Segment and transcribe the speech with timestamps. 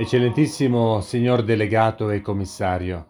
[0.00, 3.06] Eccellentissimo signor delegato e commissario,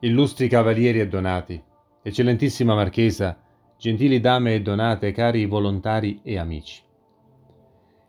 [0.00, 1.62] illustri cavalieri e donati,
[2.02, 3.38] eccellentissima marchesa,
[3.76, 6.82] gentili dame e donate, cari volontari e amici.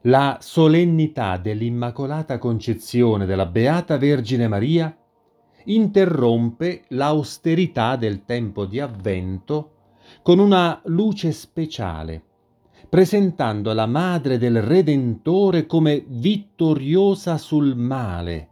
[0.03, 4.97] La solennità dell'Immacolata Concezione della Beata Vergine Maria
[5.65, 9.71] interrompe l'austerità del tempo di avvento
[10.21, 12.23] con una luce speciale
[12.89, 18.49] presentando la madre del Redentore come vittoriosa sul male.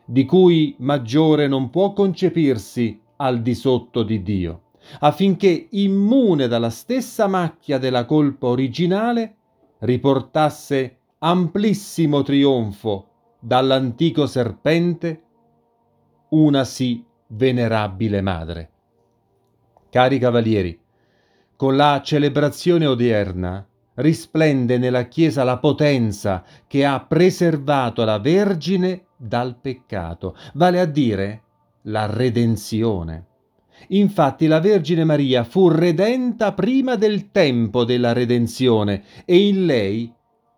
[0.05, 4.63] di cui maggiore non può concepirsi al di sotto di Dio,
[5.01, 9.37] affinché, immune dalla stessa macchia della colpa originale,
[9.79, 13.07] riportasse amplissimo trionfo
[13.39, 15.23] dall'antico serpente
[16.31, 18.72] una sì venerabile madre.
[19.93, 20.81] Cari cavalieri,
[21.55, 23.63] con la celebrazione odierna
[23.97, 31.43] risplende nella Chiesa la potenza che ha preservato la Vergine dal peccato, vale a dire
[31.83, 33.27] la redenzione.
[33.89, 40.11] Infatti la Vergine Maria fu redenta prima del tempo della redenzione e in lei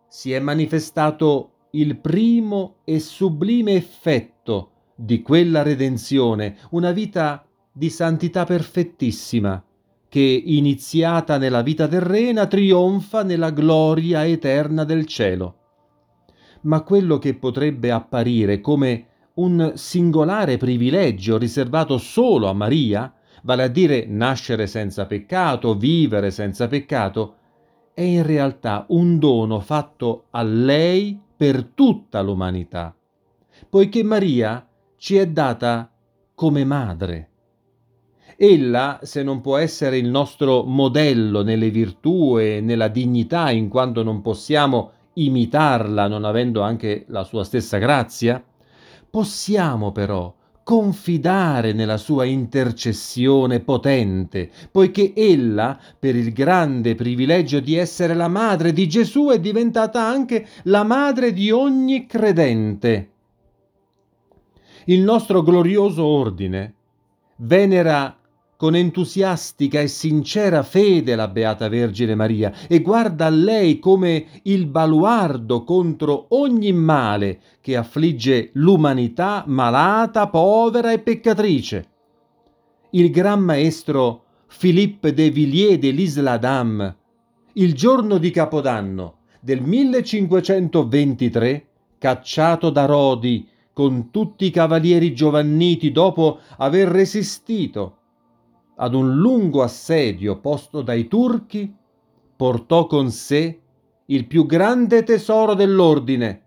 [0.06, 7.44] si è manifestato il primo e sublime effetto di quella redenzione, una vita
[7.76, 9.60] di santità perfettissima,
[10.08, 15.56] che iniziata nella vita terrena trionfa nella gloria eterna del cielo.
[16.62, 23.12] Ma quello che potrebbe apparire come un singolare privilegio riservato solo a Maria,
[23.42, 27.34] vale a dire nascere senza peccato, vivere senza peccato,
[27.92, 32.94] è in realtà un dono fatto a lei per tutta l'umanità,
[33.68, 34.64] poiché Maria
[34.96, 35.90] ci è data
[36.36, 37.30] come madre
[38.36, 44.02] Ella, se non può essere il nostro modello nelle virtù e nella dignità, in quanto
[44.02, 48.42] non possiamo imitarla non avendo anche la sua stessa grazia,
[49.08, 50.34] possiamo però
[50.64, 58.72] confidare nella sua intercessione potente, poiché ella, per il grande privilegio di essere la madre
[58.72, 63.10] di Gesù, è diventata anche la madre di ogni credente.
[64.86, 66.74] Il nostro glorioso ordine
[67.36, 68.18] venera
[68.56, 74.66] con entusiastica e sincera fede la Beata Vergine Maria e guarda a lei come il
[74.66, 81.88] baluardo contro ogni male che affligge l'umanità malata, povera e peccatrice.
[82.90, 84.22] Il gran maestro
[84.56, 86.96] Philippe de Villiers de l'Isle-Adam,
[87.54, 91.66] il giorno di Capodanno del 1523,
[91.98, 97.98] cacciato da Rodi con tutti i cavalieri giovanniti dopo aver resistito
[98.76, 101.72] ad un lungo assedio posto dai turchi,
[102.36, 103.60] portò con sé
[104.06, 106.42] il più grande tesoro dell'ordine,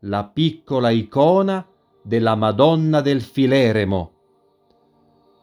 [0.00, 1.66] la piccola icona
[2.02, 4.12] della Madonna del Fileremo.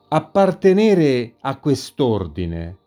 [0.10, 2.78] Appartenere a quest'ordine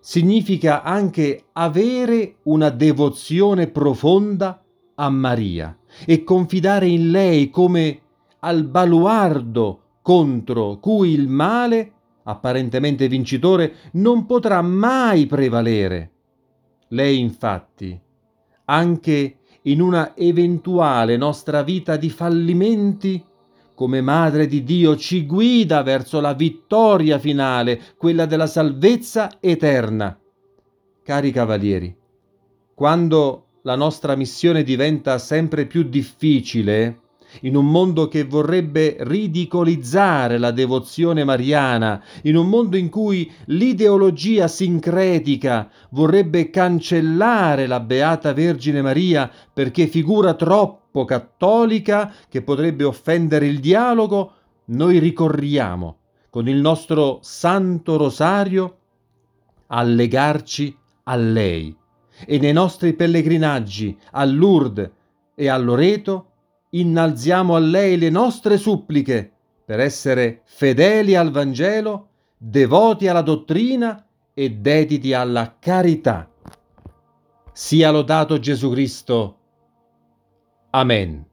[0.00, 4.62] significa anche avere una devozione profonda
[4.94, 5.76] a Maria
[6.06, 8.00] e confidare in lei come
[8.40, 11.92] al baluardo contro cui il male
[12.24, 16.10] apparentemente vincitore, non potrà mai prevalere.
[16.88, 17.98] Lei infatti,
[18.64, 23.24] anche in una eventuale nostra vita di fallimenti,
[23.74, 30.18] come Madre di Dio, ci guida verso la vittoria finale, quella della salvezza eterna.
[31.02, 31.96] Cari cavalieri,
[32.74, 37.00] quando la nostra missione diventa sempre più difficile,
[37.42, 44.48] in un mondo che vorrebbe ridicolizzare la devozione mariana, in un mondo in cui l'ideologia
[44.48, 53.60] sincretica vorrebbe cancellare la Beata Vergine Maria perché figura troppo cattolica che potrebbe offendere il
[53.60, 54.32] dialogo,
[54.66, 55.96] noi ricorriamo
[56.30, 58.76] con il nostro Santo Rosario
[59.66, 61.76] a legarci a lei
[62.26, 64.90] e nei nostri pellegrinaggi a Lourdes
[65.34, 66.29] e a Loreto
[66.70, 69.32] innalziamo a lei le nostre suppliche
[69.64, 76.28] per essere fedeli al Vangelo, devoti alla dottrina e dediti alla carità.
[77.52, 79.36] Sia lodato Gesù Cristo.
[80.70, 81.29] Amen.